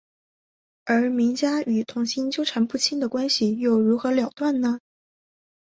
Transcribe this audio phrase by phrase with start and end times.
[0.85, 1.03] 而
[1.35, 4.79] 家明与童昕纠缠不清的关系又如何了断呢？